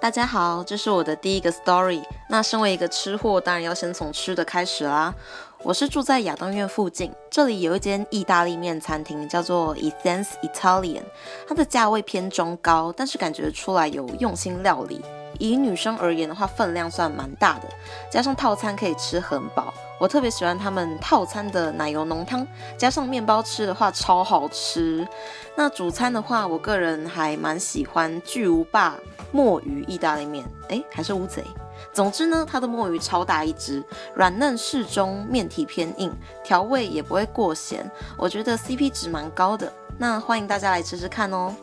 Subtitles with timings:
[0.00, 2.04] 大家好，这是我的第一个 story。
[2.30, 5.14] 那身为一个吃货，当然要先从吃的开始啦。
[5.62, 11.02] 我是住在亚当院附近，这里有一间意大利面餐厅，叫做 Essence Italian。
[11.48, 15.00] 它的价位偏中高，但是感觉出来有用心料理。
[15.38, 17.68] 以女生而言的话，分量算蛮大的，
[18.10, 19.72] 加上套餐可以吃很饱。
[19.98, 25.06] 我特别喜欢他们套餐的奶油浓汤，加上面包吃的话超好吃。
[25.56, 28.94] 那主餐的话，我个人还蛮喜欢巨无霸
[29.32, 31.44] 墨鱼意大利面，哎，还是乌贼。
[31.92, 33.82] 总之呢，它的墨鱼超大一只，
[34.14, 39.72] 软嫩适中，面体偏硬，调味也不会过咸，我觉得 CP 值蛮高的。
[39.96, 41.54] 那欢迎大家来吃吃看哦。